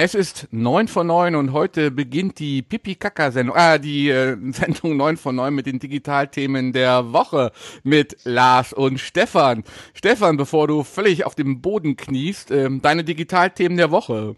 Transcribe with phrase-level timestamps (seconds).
[0.00, 5.16] Es ist neun vor neun und heute beginnt die Pipi-Kaka-Sendung, ah, die äh, Sendung neun
[5.16, 7.50] vor neun mit den Digitalthemen der Woche
[7.82, 9.64] mit Lars und Stefan.
[9.94, 14.36] Stefan, bevor du völlig auf dem Boden kniest, äh, deine Digitalthemen der Woche.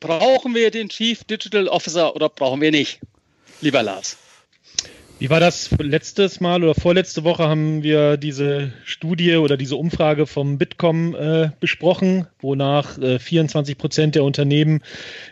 [0.00, 2.98] Brauchen wir den Chief Digital Officer oder brauchen wir nicht?
[3.60, 4.16] Lieber Lars.
[5.20, 10.26] Wie war das letztes Mal oder vorletzte Woche haben wir diese Studie oder diese Umfrage
[10.26, 14.80] vom Bitkom äh, besprochen, wonach äh, 24 Prozent der Unternehmen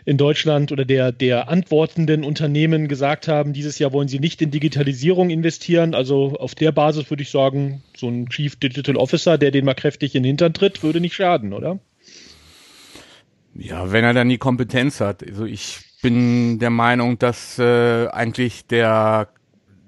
[0.05, 4.51] in Deutschland oder der, der antwortenden Unternehmen gesagt haben, dieses Jahr wollen sie nicht in
[4.51, 5.95] Digitalisierung investieren.
[5.95, 9.73] Also auf der Basis würde ich sagen, so ein Chief Digital Officer, der den mal
[9.73, 11.79] kräftig in den Hintern tritt, würde nicht schaden, oder?
[13.55, 15.27] Ja, wenn er dann die Kompetenz hat.
[15.27, 19.29] Also ich bin der Meinung, dass äh, eigentlich der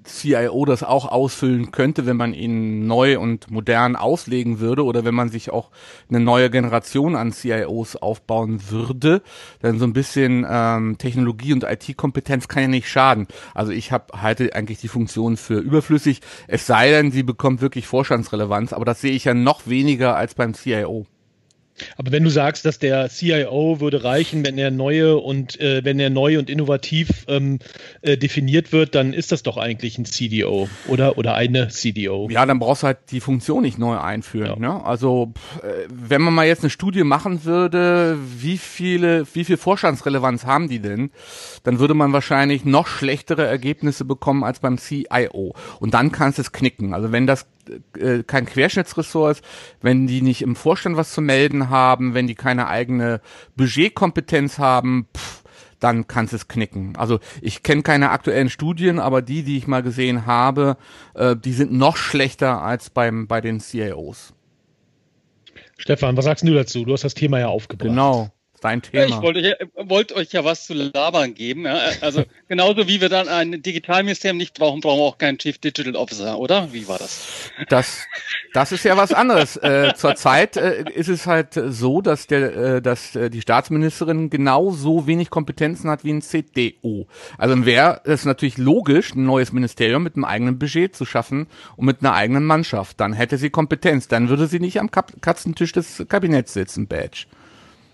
[0.03, 5.13] CIO das auch ausfüllen könnte, wenn man ihn neu und modern auslegen würde oder wenn
[5.13, 5.69] man sich auch
[6.09, 9.21] eine neue Generation an CIOs aufbauen würde.
[9.61, 13.27] Denn so ein bisschen ähm, Technologie und IT-Kompetenz kann ja nicht schaden.
[13.53, 17.87] Also ich hab, halte eigentlich die Funktion für überflüssig, es sei denn, sie bekommt wirklich
[17.87, 21.05] Vorstandsrelevanz, aber das sehe ich ja noch weniger als beim CIO.
[21.97, 25.99] Aber wenn du sagst, dass der CIO würde reichen, wenn er neue und äh, wenn
[25.99, 27.59] er neu und innovativ ähm,
[28.01, 32.29] äh, definiert wird, dann ist das doch eigentlich ein CDO oder oder eine CDO.
[32.29, 34.61] Ja, dann brauchst du halt die Funktion nicht neu einführen.
[34.61, 34.73] Ja.
[34.73, 34.85] Ne?
[34.85, 40.45] Also äh, wenn man mal jetzt eine Studie machen würde, wie viele, wie viel Vorstandsrelevanz
[40.45, 41.11] haben die denn,
[41.63, 45.53] dann würde man wahrscheinlich noch schlechtere Ergebnisse bekommen als beim CIO.
[45.79, 46.93] Und dann kannst du es knicken.
[46.93, 47.47] Also wenn das
[47.97, 49.45] äh, kein Querschnittsressort ist,
[49.81, 53.21] wenn die nicht im Vorstand was zu melden haben, wenn die keine eigene
[53.55, 55.43] Budgetkompetenz haben, pff,
[55.79, 56.95] dann kannst es knicken.
[56.95, 60.77] Also ich kenne keine aktuellen Studien, aber die, die ich mal gesehen habe,
[61.15, 64.33] äh, die sind noch schlechter als beim bei den CIOs.
[65.77, 66.85] Stefan, was sagst du dazu?
[66.85, 67.89] Du hast das Thema ja aufgebracht.
[67.89, 68.29] Genau.
[68.61, 69.05] Dein Thema.
[69.07, 71.65] ich wollte euch, wollte euch ja was zu labern geben.
[71.65, 71.79] Ja?
[72.01, 75.95] Also genauso wie wir dann ein Digitalministerium nicht brauchen, brauchen wir auch keinen Chief Digital
[75.95, 76.71] Officer, oder?
[76.71, 77.51] Wie war das?
[77.69, 78.05] Das,
[78.53, 79.57] das ist ja was anderes.
[79.57, 85.07] äh, Zurzeit äh, ist es halt so, dass der, äh, dass äh, die Staatsministerin genauso
[85.07, 87.07] wenig Kompetenzen hat wie ein CDO.
[87.39, 91.87] Also wäre es natürlich logisch, ein neues Ministerium mit einem eigenen Budget zu schaffen und
[91.87, 92.99] mit einer eigenen Mannschaft.
[92.99, 94.07] Dann hätte sie Kompetenz.
[94.07, 97.25] Dann würde sie nicht am Katzentisch des Kabinetts sitzen, Badge.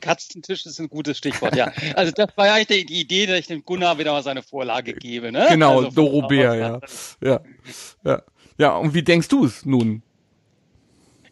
[0.08, 1.72] Katzentisch ist ein gutes Stichwort, ja.
[1.96, 4.94] Also das war ja eigentlich die Idee, dass ich dem Gunnar wieder mal seine Vorlage
[4.94, 5.48] gebe, ne?
[5.50, 6.80] Genau, also Dorobär, ja.
[7.22, 7.42] ja.
[8.04, 8.22] Ja.
[8.58, 10.02] Ja, und wie denkst du es nun?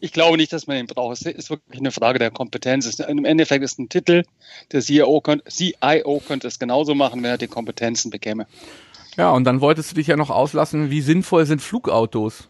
[0.00, 1.14] Ich glaube nicht, dass man ihn braucht.
[1.14, 2.98] Es ist wirklich eine Frage der Kompetenz.
[3.00, 4.24] Im Endeffekt ist ein Titel.
[4.72, 8.46] Der CIO könnte, CIO könnte es genauso machen, wenn er die Kompetenzen bekäme.
[9.16, 12.48] Ja, und dann wolltest du dich ja noch auslassen, wie sinnvoll sind Flugautos?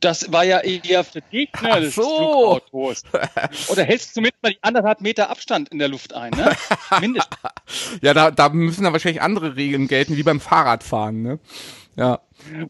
[0.00, 2.60] Das war ja eher für dich, ne, Ach so.
[3.68, 6.56] Oder hältst du mit mal die anderthalb Meter Abstand in der Luft ein, ne?
[7.00, 7.36] Mindestens.
[8.02, 11.38] ja, da, da müssen dann wahrscheinlich andere Regeln gelten, wie beim Fahrradfahren, ne?
[11.96, 12.20] Ja.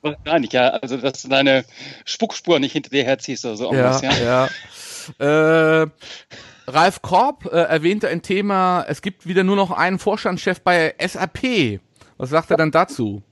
[0.00, 0.70] Wahrscheinlich, ja.
[0.70, 1.64] Also, dass du deine
[2.04, 3.74] Spuckspur nicht hinter dir herziehst oder so.
[3.74, 4.48] Ja, ja.
[5.18, 5.82] ja.
[5.82, 5.86] Äh,
[6.66, 11.80] Ralf Korb äh, erwähnte ein Thema, es gibt wieder nur noch einen Vorstandschef bei SAP.
[12.18, 13.22] Was sagt er dann dazu?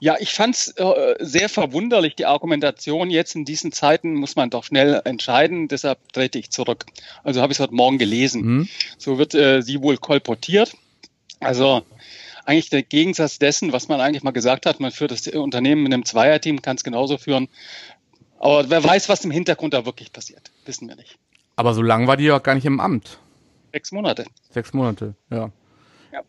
[0.00, 3.10] Ja, ich fand es äh, sehr verwunderlich, die Argumentation.
[3.10, 6.86] Jetzt in diesen Zeiten muss man doch schnell entscheiden, deshalb trete ich zurück.
[7.24, 8.42] Also habe ich es heute Morgen gelesen.
[8.42, 8.68] Mhm.
[8.96, 10.76] So wird äh, sie wohl kolportiert.
[11.40, 11.82] Also
[12.44, 15.92] eigentlich der Gegensatz dessen, was man eigentlich mal gesagt hat, man führt das Unternehmen mit
[15.92, 17.48] einem Zweierteam, kann es genauso führen.
[18.38, 21.18] Aber wer weiß, was im Hintergrund da wirklich passiert, wissen wir nicht.
[21.56, 23.18] Aber so lange war die ja gar nicht im Amt.
[23.72, 24.24] Sechs Monate.
[24.50, 25.50] Sechs Monate, ja.
[26.12, 26.22] ja.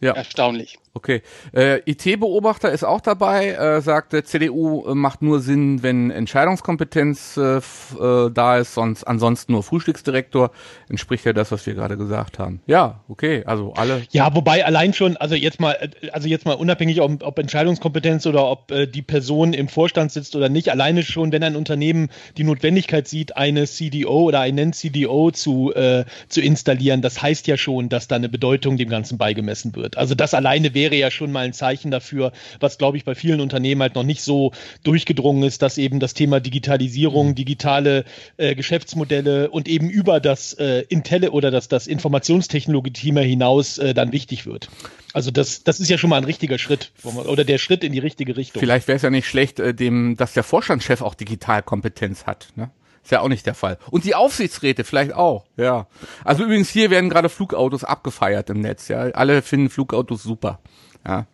[0.00, 0.12] ja.
[0.12, 0.78] Erstaunlich.
[0.98, 1.22] Okay.
[1.54, 7.36] Äh, IT-Beobachter ist auch dabei, äh, sagt, der CDU äh, macht nur Sinn, wenn Entscheidungskompetenz
[7.36, 10.50] äh, äh, da ist, sonst ansonsten nur Frühstücksdirektor.
[10.88, 12.62] Entspricht ja das, was wir gerade gesagt haben.
[12.66, 14.02] Ja, okay, also alle.
[14.10, 18.26] Ja, wobei allein schon, also jetzt mal, äh, also jetzt mal unabhängig, ob, ob Entscheidungskompetenz
[18.26, 22.08] oder ob äh, die Person im Vorstand sitzt oder nicht, alleine schon, wenn ein Unternehmen
[22.36, 27.56] die Notwendigkeit sieht, eine CDO oder einen CDO zu, äh, zu installieren, das heißt ja
[27.56, 29.96] schon, dass da eine Bedeutung dem Ganzen beigemessen wird.
[29.96, 33.40] Also das alleine wäre ja schon mal ein Zeichen dafür, was glaube ich bei vielen
[33.40, 34.52] Unternehmen halt noch nicht so
[34.82, 37.34] durchgedrungen ist, dass eben das Thema Digitalisierung, mhm.
[37.34, 38.04] digitale
[38.36, 44.12] äh, Geschäftsmodelle und eben über das äh, Intel oder das, das Informationstechnologie-Thema hinaus äh, dann
[44.12, 44.68] wichtig wird.
[45.14, 47.98] Also das, das ist ja schon mal ein richtiger Schritt oder der Schritt in die
[47.98, 48.60] richtige Richtung.
[48.60, 52.48] Vielleicht wäre es ja nicht schlecht, äh, dem, dass der Vorstandschef auch Digitalkompetenz hat.
[52.56, 52.70] Ne?
[53.08, 53.78] Ist ja auch nicht der Fall.
[53.90, 55.86] Und die Aufsichtsräte vielleicht auch, ja.
[56.24, 58.98] Also übrigens hier werden gerade Flugautos abgefeiert im Netz, ja.
[58.98, 60.60] Alle finden Flugautos super,
[61.06, 61.26] ja.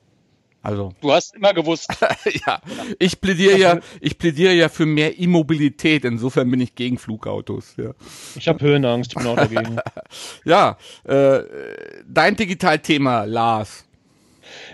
[0.62, 0.92] Also.
[1.00, 1.88] Du hast immer gewusst.
[2.46, 2.60] ja,
[3.00, 6.04] ich plädiere ja, ich plädiere ja für mehr Immobilität.
[6.04, 7.74] Insofern bin ich gegen Flugautos.
[7.76, 7.90] Ja.
[8.36, 9.78] Ich habe Höhenangst, ich bin auch dagegen.
[10.44, 11.40] ja, äh,
[12.06, 13.84] dein Digitalthema, Lars.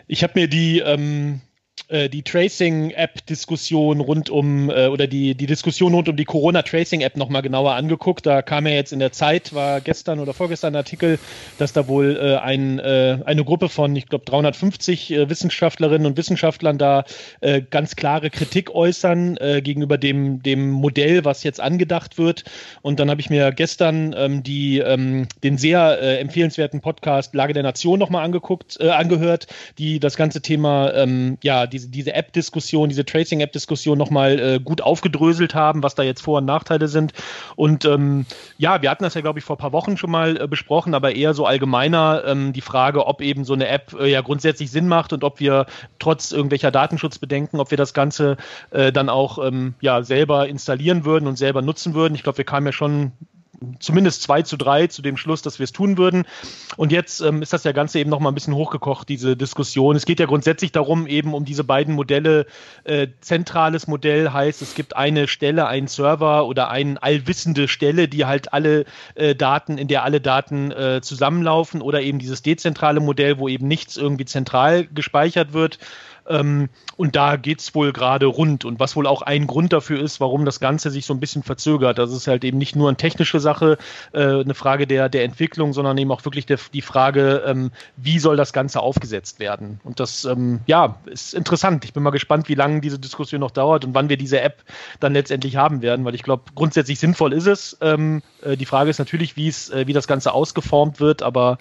[0.06, 1.49] Ich habe mir die ähm, äh,
[1.88, 7.74] die Tracing-App-Diskussion rund um äh, oder die, die Diskussion rund um die Corona-Tracing-App nochmal genauer
[7.74, 8.26] angeguckt.
[8.26, 11.18] Da kam ja jetzt in der Zeit, war gestern oder vorgestern ein Artikel,
[11.58, 16.16] dass da wohl äh, ein, äh, eine Gruppe von, ich glaube, 350 äh, Wissenschaftlerinnen und
[16.16, 17.04] Wissenschaftlern da
[17.40, 22.44] äh, ganz klare Kritik äußern äh, gegenüber dem, dem Modell, was jetzt angedacht wird.
[22.82, 27.52] Und dann habe ich mir gestern ähm, die, ähm, den sehr äh, empfehlenswerten Podcast Lage
[27.52, 29.46] der Nation nochmal angeguckt, äh, angehört,
[29.78, 35.54] die das ganze Thema, ähm, ja, diese, diese App-Diskussion, diese Tracing-App-Diskussion nochmal äh, gut aufgedröselt
[35.54, 37.12] haben, was da jetzt Vor- und Nachteile sind.
[37.56, 38.26] Und ähm,
[38.58, 40.94] ja, wir hatten das ja, glaube ich, vor ein paar Wochen schon mal äh, besprochen,
[40.94, 44.70] aber eher so allgemeiner ähm, die Frage, ob eben so eine App äh, ja grundsätzlich
[44.70, 45.66] Sinn macht und ob wir
[45.98, 48.36] trotz irgendwelcher Datenschutzbedenken, ob wir das Ganze
[48.70, 52.14] äh, dann auch ähm, ja, selber installieren würden und selber nutzen würden.
[52.14, 53.12] Ich glaube, wir kamen ja schon
[53.78, 56.24] zumindest 2 zu 3 zu dem Schluss, dass wir es tun würden.
[56.76, 59.96] Und jetzt ähm, ist das ja Ganze eben noch mal ein bisschen hochgekocht, diese Diskussion.
[59.96, 62.46] Es geht ja grundsätzlich darum, eben um diese beiden Modelle.
[62.84, 68.24] Äh, zentrales Modell heißt, es gibt eine Stelle, einen Server oder eine allwissende Stelle, die
[68.24, 68.84] halt alle
[69.14, 73.68] äh, Daten, in der alle Daten äh, zusammenlaufen oder eben dieses dezentrale Modell, wo eben
[73.68, 75.78] nichts irgendwie zentral gespeichert wird.
[76.30, 78.64] Ähm, und da geht es wohl gerade rund.
[78.64, 81.42] Und was wohl auch ein Grund dafür ist, warum das Ganze sich so ein bisschen
[81.42, 81.98] verzögert.
[81.98, 83.76] Das ist halt eben nicht nur eine technische Sache,
[84.12, 88.18] äh, eine Frage der, der Entwicklung, sondern eben auch wirklich der, die Frage, ähm, wie
[88.18, 89.80] soll das Ganze aufgesetzt werden.
[89.82, 91.84] Und das, ähm, ja, ist interessant.
[91.84, 94.62] Ich bin mal gespannt, wie lange diese Diskussion noch dauert und wann wir diese App
[95.00, 97.76] dann letztendlich haben werden, weil ich glaube, grundsätzlich sinnvoll ist es.
[97.80, 101.58] Ähm, äh, die Frage ist natürlich, äh, wie das Ganze ausgeformt wird, aber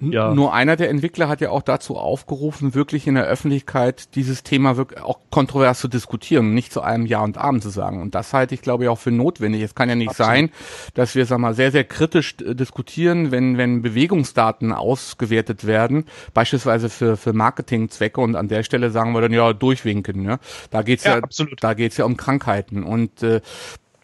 [0.00, 0.34] ja.
[0.34, 4.76] Nur einer der Entwickler hat ja auch dazu aufgerufen, wirklich in der Öffentlichkeit dieses Thema
[4.76, 8.00] wirklich auch kontrovers zu diskutieren, nicht zu einem Ja und Abend zu sagen.
[8.00, 9.62] Und das halte ich, glaube ich, auch für notwendig.
[9.62, 10.32] Es kann ja nicht Absolut.
[10.32, 10.50] sein,
[10.94, 16.04] dass wir, sag mal, sehr, sehr kritisch diskutieren, wenn, wenn Bewegungsdaten ausgewertet werden,
[16.34, 20.22] beispielsweise für, für Marketingzwecke und an der Stelle sagen wir dann ja durchwinken.
[20.22, 20.38] Ne?
[20.70, 22.82] Da geht's ja, ja da geht's ja um Krankheiten.
[22.82, 23.40] Und äh,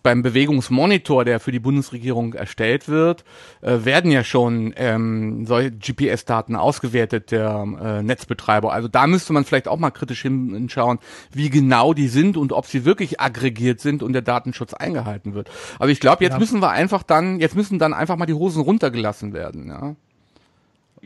[0.05, 3.25] beim Bewegungsmonitor, der für die Bundesregierung erstellt wird,
[3.63, 8.73] äh, werden ja schon ähm, solche GPS-Daten ausgewertet der äh, Netzbetreiber.
[8.73, 10.99] Also da müsste man vielleicht auch mal kritisch hinschauen,
[11.33, 15.51] wie genau die sind und ob sie wirklich aggregiert sind und der Datenschutz eingehalten wird.
[15.79, 16.39] Also ich glaube, jetzt ja.
[16.39, 19.69] müssen wir einfach dann, jetzt müssen dann einfach mal die Hosen runtergelassen werden.
[19.69, 19.97] Ja.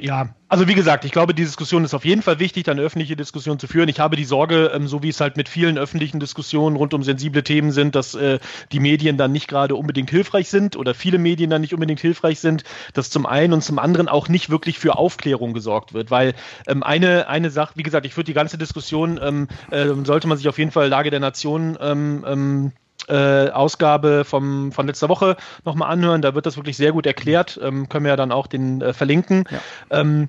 [0.01, 3.17] Ja, also wie gesagt, ich glaube, die Diskussion ist auf jeden Fall wichtig, eine öffentliche
[3.17, 3.89] Diskussion zu führen.
[3.89, 7.03] Ich habe die Sorge, ähm, so wie es halt mit vielen öffentlichen Diskussionen rund um
[7.03, 8.39] sensible Themen sind, dass äh,
[8.71, 12.39] die Medien dann nicht gerade unbedingt hilfreich sind oder viele Medien dann nicht unbedingt hilfreich
[12.39, 12.63] sind,
[12.93, 16.13] dass zum einen und zum anderen auch nicht wirklich für Aufklärung gesorgt wird.
[16.13, 16.35] Weil
[16.69, 20.39] ähm, eine, eine Sache, wie gesagt, ich würde die ganze Diskussion, ähm, äh, sollte man
[20.39, 22.73] sich auf jeden Fall Lage der Nation ähm, ähm,
[23.09, 26.23] äh, Ausgabe vom, von letzter Woche nochmal anhören.
[26.23, 27.59] Da wird das wirklich sehr gut erklärt.
[27.63, 29.45] Ähm, können wir ja dann auch den äh, verlinken.
[29.51, 29.61] Ja.
[30.01, 30.29] Ähm,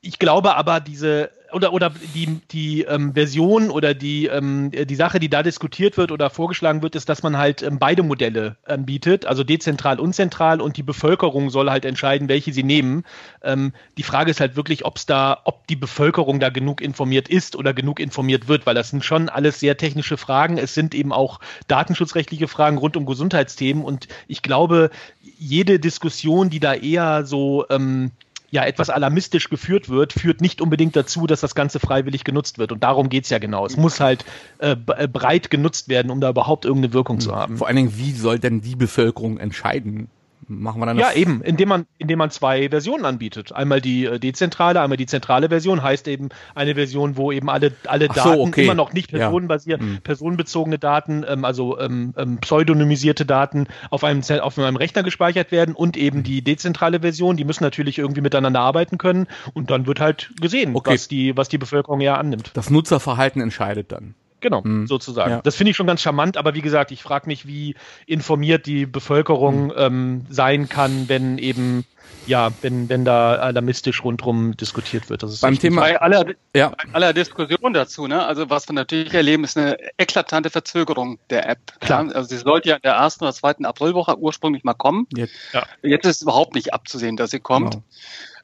[0.00, 5.20] ich glaube aber, diese oder, oder die, die ähm, Version oder die, ähm, die Sache,
[5.20, 8.84] die da diskutiert wird oder vorgeschlagen wird, ist, dass man halt ähm, beide Modelle ähm,
[8.84, 13.04] bietet, also dezentral und zentral und die Bevölkerung soll halt entscheiden, welche sie nehmen.
[13.42, 17.28] Ähm, die Frage ist halt wirklich, ob es da, ob die Bevölkerung da genug informiert
[17.28, 20.58] ist oder genug informiert wird, weil das sind schon alles sehr technische Fragen.
[20.58, 24.90] Es sind eben auch datenschutzrechtliche Fragen rund um Gesundheitsthemen und ich glaube,
[25.38, 28.12] jede Diskussion, die da eher so ähm,
[28.52, 32.70] ja etwas alarmistisch geführt wird, führt nicht unbedingt dazu, dass das Ganze freiwillig genutzt wird.
[32.70, 33.64] Und darum geht es ja genau.
[33.64, 34.26] Es muss halt
[34.58, 37.36] äh, äh, breit genutzt werden, um da überhaupt irgendeine Wirkung zu hm.
[37.36, 37.56] haben.
[37.56, 40.08] Vor allen Dingen, wie soll denn die Bevölkerung entscheiden?
[40.48, 43.52] Machen wir dann Ja, eben, indem man, indem man zwei Versionen anbietet.
[43.52, 47.72] Einmal die äh, dezentrale, einmal die zentrale Version, heißt eben eine Version, wo eben alle,
[47.86, 48.64] alle so, Daten okay.
[48.64, 49.86] immer noch nicht personenbasiert, ja.
[49.86, 50.00] hm.
[50.02, 55.74] personenbezogene Daten, ähm, also ähm, ähm, pseudonymisierte Daten auf einem, auf einem Rechner gespeichert werden
[55.74, 56.24] und eben hm.
[56.24, 60.74] die dezentrale Version, die müssen natürlich irgendwie miteinander arbeiten können und dann wird halt gesehen,
[60.74, 60.94] okay.
[60.94, 62.50] was, die, was die Bevölkerung ja annimmt.
[62.54, 64.14] Das Nutzerverhalten entscheidet dann.
[64.42, 64.86] Genau, mhm.
[64.86, 65.30] sozusagen.
[65.30, 65.40] Ja.
[65.42, 68.84] Das finde ich schon ganz charmant, aber wie gesagt, ich frage mich, wie informiert die
[68.84, 69.72] Bevölkerung mhm.
[69.76, 71.86] ähm, sein kann, wenn eben
[72.26, 75.22] ja, wenn, wenn da alarmistisch rundherum diskutiert wird.
[75.22, 76.68] Das ist Beim Thema bei aller, ja.
[76.68, 78.24] bei aller Diskussion dazu, ne?
[78.24, 81.58] Also was wir natürlich erleben, ist eine eklatante Verzögerung der App.
[81.80, 82.06] Klar.
[82.06, 82.12] Ja?
[82.12, 85.06] Also sie sollte ja in der ersten oder zweiten Aprilwoche ursprünglich mal kommen.
[85.16, 85.64] Jetzt, ja.
[85.82, 87.72] Jetzt ist überhaupt nicht abzusehen, dass sie kommt.
[87.72, 87.84] Genau.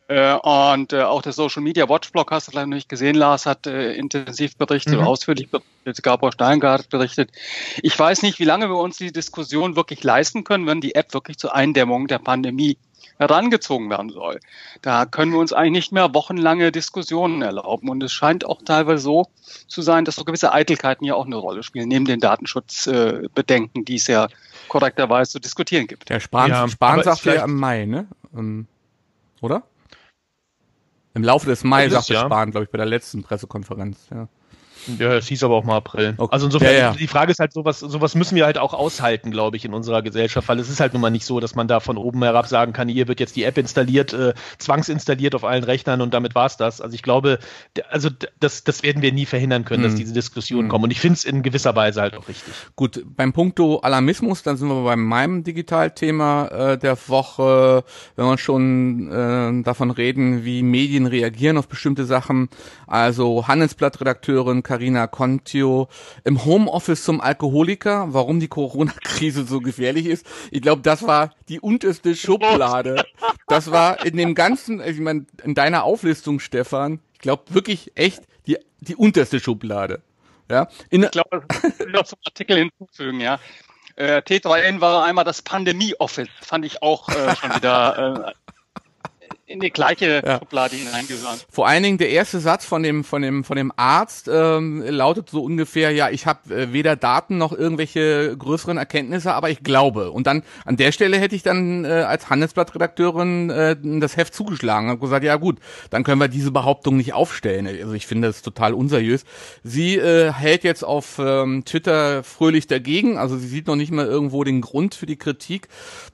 [0.08, 3.14] Äh, und äh, auch der Social Media Watch Blog hast du leider noch nicht gesehen,
[3.14, 5.06] Lars hat äh, intensiv berichtet, mhm.
[5.06, 7.30] ausführlich berichtet, Gabor Steingart berichtet.
[7.82, 11.12] Ich weiß nicht, wie lange wir uns die Diskussion wirklich leisten können, wenn die App
[11.12, 12.78] wirklich zur Eindämmung der Pandemie
[13.18, 14.40] herangezogen werden soll.
[14.80, 17.90] Da können wir uns eigentlich nicht mehr wochenlange Diskussionen erlauben.
[17.90, 19.26] Und es scheint auch teilweise so
[19.66, 23.96] zu sein, dass so gewisse Eitelkeiten ja auch eine Rolle spielen, neben den Datenschutzbedenken, die
[23.96, 24.28] es ja
[24.68, 26.08] korrekterweise zu diskutieren gibt.
[26.08, 28.06] Der Spahn, ja, Spahn sagt ja im Mai, ne?
[28.32, 28.66] Um,
[29.40, 29.64] oder?
[31.14, 32.14] Im Laufe des Mai, sagte.
[32.14, 34.08] Spahn, glaube ich, bei der letzten Pressekonferenz.
[34.10, 34.28] Ja.
[34.98, 36.14] Ja, es hieß aber auch mal April.
[36.16, 36.32] Okay.
[36.32, 36.92] Also insofern, ja, ja.
[36.92, 40.02] die Frage ist halt, sowas, sowas müssen wir halt auch aushalten, glaube ich, in unserer
[40.02, 42.46] Gesellschaft, weil es ist halt nun mal nicht so, dass man da von oben herab
[42.46, 46.34] sagen kann, hier wird jetzt die App installiert, äh, zwangsinstalliert auf allen Rechnern und damit
[46.34, 46.80] war's das.
[46.80, 47.38] Also ich glaube,
[47.90, 48.08] also
[48.40, 49.86] das, das werden wir nie verhindern können, mhm.
[49.88, 50.70] dass diese Diskussionen mhm.
[50.70, 50.84] kommen.
[50.84, 52.54] Und ich finde es in gewisser Weise halt auch richtig.
[52.76, 57.84] Gut, beim Punkto Alarmismus, dann sind wir bei meinem Digitalthema äh, der Woche,
[58.16, 62.48] wenn wir schon äh, davon reden, wie Medien reagieren auf bestimmte Sachen.
[62.86, 65.88] Also Handelsblattredakteurin Carina Contio
[66.22, 70.24] im Homeoffice zum Alkoholiker, warum die Corona-Krise so gefährlich ist.
[70.52, 73.04] Ich glaube, das war die unterste Schublade.
[73.48, 78.22] Das war in dem ganzen, ich meine, in deiner Auflistung, Stefan, ich glaube wirklich echt
[78.46, 80.00] die, die unterste Schublade.
[80.48, 83.40] Ja, in ich glaube, das will noch zum Artikel hinzufügen, ja.
[83.96, 88.47] Äh, T3N war einmal das Pandemie-Office, fand ich auch äh, schon wieder äh,
[89.48, 90.38] in die gleiche ja.
[90.38, 91.40] Schublade hineingehören.
[91.50, 95.30] Vor allen Dingen der erste Satz von dem von dem von dem Arzt ähm, lautet
[95.30, 100.10] so ungefähr: Ja, ich habe äh, weder Daten noch irgendwelche größeren Erkenntnisse, aber ich glaube.
[100.10, 104.90] Und dann an der Stelle hätte ich dann äh, als Handelsblattredakteurin äh, das Heft zugeschlagen
[104.90, 105.58] und gesagt: Ja gut,
[105.90, 107.66] dann können wir diese Behauptung nicht aufstellen.
[107.66, 109.24] Also ich finde das total unseriös.
[109.64, 113.16] Sie äh, hält jetzt auf ähm, Twitter fröhlich dagegen.
[113.16, 115.68] Also sie sieht noch nicht mal irgendwo den Grund für die Kritik,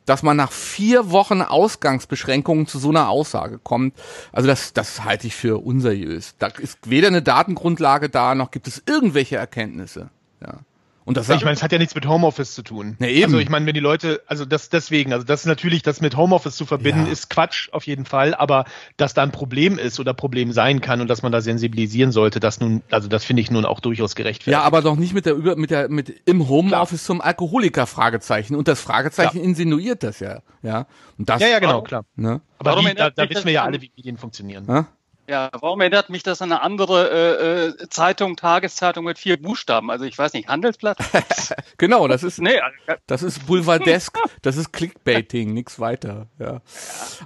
[0.07, 3.95] dass man nach vier Wochen Ausgangsbeschränkungen zu so einer Aus Aussage kommt.
[4.33, 6.35] Also das, das halte ich für unseriös.
[6.39, 10.11] Da ist weder eine Datengrundlage da, noch gibt es irgendwelche Erkenntnisse.
[10.43, 10.59] Ja.
[11.07, 12.97] Und das, ich meine, es hat ja nichts mit Homeoffice zu tun.
[12.99, 13.25] Ja, eben.
[13.25, 16.17] Also ich meine, wenn die Leute, also das deswegen, also das ist natürlich, das mit
[16.17, 17.13] Homeoffice zu verbinden, ja.
[17.13, 18.65] ist Quatsch auf jeden Fall, aber
[18.97, 22.41] dass da ein Problem ist oder Problem sein kann und dass man da sensibilisieren sollte,
[22.41, 24.53] das nun, also das finde ich nun auch durchaus gerechtfertigt.
[24.53, 27.19] Ja, aber doch nicht mit der über, mit der, mit im Homeoffice klar.
[27.19, 29.45] zum Alkoholiker Fragezeichen und das Fragezeichen klar.
[29.45, 30.87] insinuiert das ja, ja.
[31.19, 32.07] Und das, ja, ja, genau, klar.
[32.17, 32.41] Ne?
[32.59, 34.65] Aber wie, da, da wissen wir ja alle, wie Medien funktionieren.
[34.67, 34.87] Ja?
[35.27, 39.91] Ja, warum erinnert mich das an eine andere äh, äh, Zeitung, Tageszeitung mit vier Buchstaben?
[39.91, 40.99] Also ich weiß nicht, Handelsblatt?
[41.79, 46.27] genau, das ist nee, also, das ist Boulevardesk, das ist Clickbaiting, nichts weiter.
[46.39, 46.61] Ja.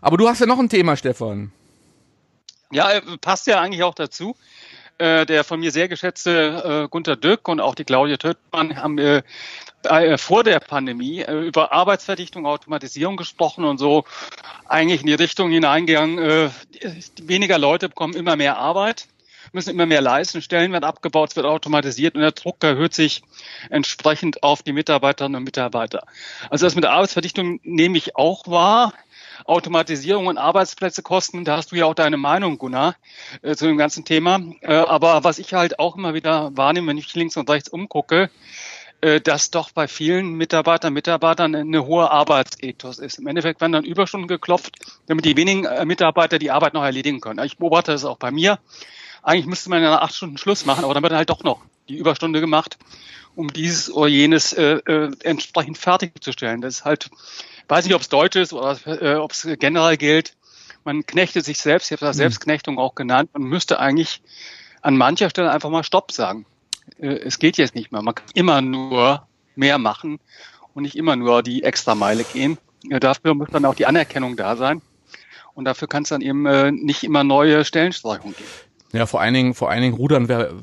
[0.00, 1.52] Aber du hast ja noch ein Thema, Stefan.
[2.70, 4.36] Ja, äh, passt ja eigentlich auch dazu.
[4.98, 8.98] Äh, der von mir sehr geschätzte äh, Gunter Dück und auch die Claudia Töttmann haben
[8.98, 9.22] äh,
[9.84, 14.04] äh, vor der Pandemie äh, über Arbeitsverdichtung, Automatisierung gesprochen und so
[14.66, 16.50] eigentlich in die Richtung hineingegangen, äh,
[17.22, 19.06] weniger Leute bekommen immer mehr Arbeit,
[19.52, 23.22] müssen immer mehr leisten, Stellen werden abgebaut, es wird automatisiert und der Druck erhöht sich
[23.70, 26.04] entsprechend auf die Mitarbeiterinnen und Mitarbeiter.
[26.50, 28.92] Also das mit der Arbeitsverdichtung nehme ich auch wahr.
[29.44, 32.96] Automatisierung und Arbeitsplätze kosten, da hast du ja auch deine Meinung, Gunnar,
[33.42, 34.40] äh, zu dem ganzen Thema.
[34.60, 38.24] Äh, aber was ich halt auch immer wieder wahrnehme, wenn ich links und rechts umgucke,
[38.24, 38.28] äh,
[39.00, 43.18] dass doch bei vielen Mitarbeitern, Mitarbeitern eine hohe Arbeitsethos ist.
[43.18, 44.76] Im Endeffekt werden dann Überstunden geklopft,
[45.06, 47.44] damit die wenigen äh, Mitarbeiter die Arbeit noch erledigen können.
[47.44, 48.58] Ich beobachte das auch bei mir.
[49.22, 51.96] Eigentlich müsste man ja acht Stunden Schluss machen, aber dann wird halt doch noch die
[51.96, 52.78] Überstunde gemacht,
[53.34, 56.60] um dieses oder jenes äh, äh, entsprechend fertigzustellen.
[56.60, 57.10] Das ist halt,
[57.68, 60.34] weiß nicht, ob es deutsch ist oder äh, ob es generell gilt.
[60.84, 62.22] Man knechtet sich selbst, ich habe das mhm.
[62.22, 64.22] Selbstknechtung auch genannt, man müsste eigentlich
[64.82, 66.46] an mancher Stelle einfach mal Stopp sagen.
[66.98, 68.02] Äh, es geht jetzt nicht mehr.
[68.02, 69.26] Man kann immer nur
[69.56, 70.18] mehr machen
[70.74, 72.58] und nicht immer nur die extra Meile gehen.
[72.88, 74.80] Dafür muss dann auch die Anerkennung da sein.
[75.54, 78.48] Und dafür kann es dann eben äh, nicht immer neue Stellenstreichungen geben.
[78.92, 80.54] Ja, vor allen Dingen, vor allen Dingen rudern wir,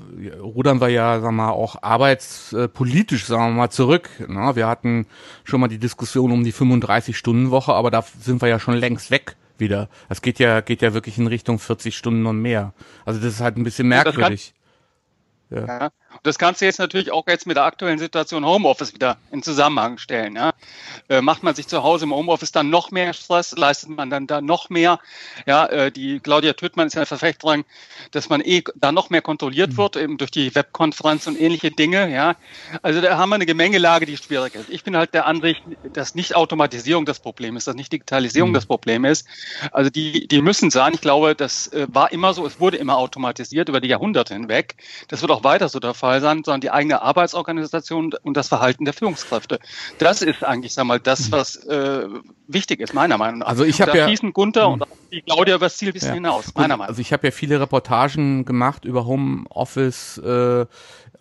[0.42, 4.10] rudern wir ja, sagen wir mal, auch arbeitspolitisch, sagen wir mal, zurück.
[4.28, 4.56] Ne?
[4.56, 5.06] Wir hatten
[5.44, 9.36] schon mal die Diskussion um die 35-Stunden-Woche, aber da sind wir ja schon längst weg
[9.60, 9.90] wieder.
[10.10, 12.74] Das geht ja, geht ja wirklich in Richtung 40 Stunden und mehr.
[13.06, 14.54] Also das ist halt ein bisschen merkwürdig.
[15.52, 15.66] Ja.
[15.68, 15.90] ja.
[16.26, 20.00] Das kannst du jetzt natürlich auch jetzt mit der aktuellen Situation Homeoffice wieder in Zusammenhang
[20.00, 20.36] stellen.
[20.36, 20.54] Ja?
[21.08, 24.26] Äh, macht man sich zu Hause im Homeoffice dann noch mehr Stress, leistet man dann
[24.26, 24.98] da noch mehr.
[25.46, 27.64] Ja, äh, die Claudia Tötmann ist ja Verfechterin,
[28.10, 29.78] dass man eh da noch mehr kontrolliert mhm.
[29.78, 32.12] wird, eben durch die Webkonferenz und ähnliche Dinge.
[32.12, 32.36] Ja,
[32.82, 34.70] also da haben wir eine Gemengelage, die schwierig ist.
[34.70, 35.62] Ich bin halt der Ansicht,
[35.94, 38.56] dass nicht Automatisierung das Problem ist, dass nicht Digitalisierung mhm.
[38.56, 39.28] das Problem ist.
[39.72, 40.96] Also die, die müssen sein.
[40.96, 42.48] Ich glaube, das äh, war immer so.
[42.48, 44.76] Es wurde immer automatisiert über die Jahrhunderte hinweg.
[45.10, 48.86] Das wird auch weiter so der Fall Sein, sondern die eigene Arbeitsorganisation und das Verhalten
[48.86, 49.60] der Führungskräfte.
[49.98, 52.08] Das ist eigentlich, sag mal, das, was äh,
[52.48, 53.48] wichtig ist, meiner Meinung nach.
[53.48, 56.14] Also ich habe ja schießen Gunther und die Claudia über das Ziel bisschen ja.
[56.16, 56.90] hinaus, meiner Meinung nach.
[56.90, 60.66] Also ich habe ja viele Reportagen gemacht über Homeoffice, äh,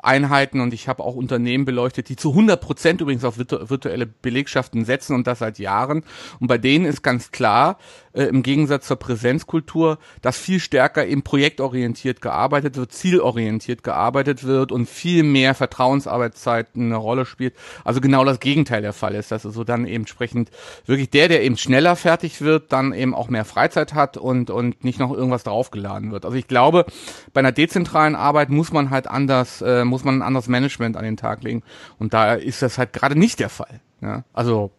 [0.04, 4.06] Einheiten und ich habe auch Unternehmen beleuchtet, die zu 100 Prozent übrigens auf virtu virtuelle
[4.06, 6.04] Belegschaften setzen und das seit Jahren.
[6.40, 7.78] Und bei denen ist ganz klar,
[8.12, 14.70] äh, im Gegensatz zur Präsenzkultur, dass viel stärker eben projektorientiert gearbeitet wird, zielorientiert gearbeitet wird
[14.70, 17.54] und viel mehr Vertrauensarbeitszeit eine Rolle spielt.
[17.84, 20.50] Also genau das Gegenteil der Fall ist, dass also dann eben entsprechend
[20.86, 24.84] wirklich der, der eben schneller fertig wird, dann eben auch mehr Freizeit hat und, und
[24.84, 26.24] nicht noch irgendwas draufgeladen wird.
[26.24, 26.84] Also ich glaube,
[27.32, 31.04] bei einer dezentralen Arbeit muss man halt anders, äh, muss man ein anderes Management an
[31.04, 31.62] den Tag legen.
[32.00, 33.80] Und da ist das halt gerade nicht der Fall.
[34.00, 34.24] Ja?
[34.32, 34.72] Also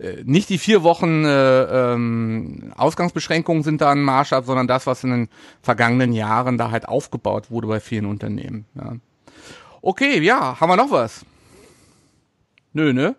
[0.00, 5.04] äh, nicht die vier Wochen äh, ähm, Ausgangsbeschränkungen sind da ein Maßstab, sondern das, was
[5.04, 5.28] in den
[5.62, 8.66] vergangenen Jahren da halt aufgebaut wurde bei vielen Unternehmen.
[8.74, 8.96] Ja.
[9.80, 11.24] Okay, ja, haben wir noch was?
[12.72, 13.14] Nö, ne?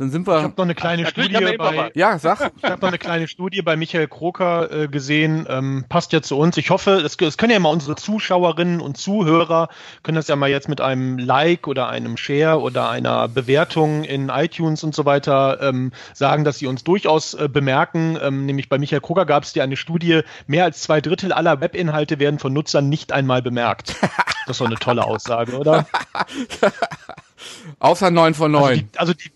[0.00, 0.38] Dann sind wir.
[0.38, 1.90] Ich habe noch eine kleine Ach, Studie bei.
[1.94, 2.52] Ja, sag.
[2.56, 5.46] Ich habe noch eine kleine Studie bei Michael Kroker äh, gesehen.
[5.46, 6.56] Ähm, passt ja zu uns.
[6.56, 9.68] Ich hoffe, es, es können ja mal unsere Zuschauerinnen und Zuhörer
[10.02, 14.30] können das ja mal jetzt mit einem Like oder einem Share oder einer Bewertung in
[14.30, 18.18] iTunes und so weiter ähm, sagen, dass sie uns durchaus äh, bemerken.
[18.22, 21.60] Ähm, nämlich bei Michael Kroker gab es ja eine Studie: Mehr als zwei Drittel aller
[21.60, 23.96] Webinhalte werden von Nutzern nicht einmal bemerkt.
[24.46, 25.86] Das ist doch eine tolle Aussage, oder?
[27.78, 28.62] Außer 9 von 9.
[28.62, 29.30] Also die, also die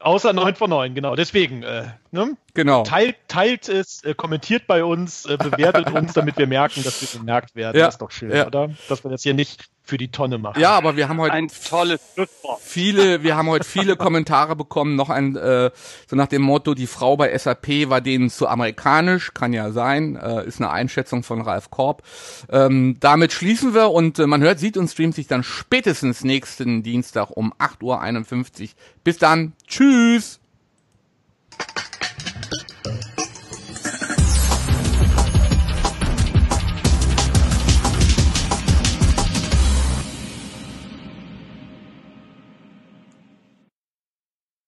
[0.00, 1.16] Außer 9 von 9, genau.
[1.16, 2.36] Deswegen, äh, ne?
[2.58, 2.82] Genau.
[2.82, 7.20] Teilt, teilt es, äh, kommentiert bei uns, äh, bewertet uns, damit wir merken, dass wir
[7.20, 7.78] bemerkt werden.
[7.78, 7.84] Ja.
[7.84, 8.48] Das ist doch schön, ja.
[8.48, 8.70] oder?
[8.88, 10.60] Dass wir das hier nicht für die Tonne machen.
[10.60, 12.60] Ja, aber wir haben heute ein tolles Schlusswort.
[12.60, 15.70] viele, wir haben heute viele Kommentare bekommen, noch ein äh,
[16.08, 20.16] so nach dem Motto, die Frau bei SAP war denen zu amerikanisch, kann ja sein,
[20.16, 22.02] äh, ist eine Einschätzung von Ralf Korb.
[22.50, 26.82] Ähm, damit schließen wir und äh, man hört, sieht und streamt sich dann spätestens nächsten
[26.82, 28.68] Dienstag um 8.51 Uhr.
[29.04, 30.40] Bis dann, tschüss.